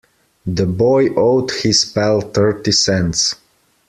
[0.47, 3.35] The boy owed his pal thirty cents.